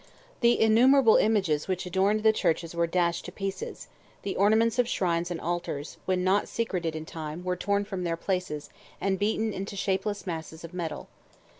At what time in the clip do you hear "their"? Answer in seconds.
8.03-8.17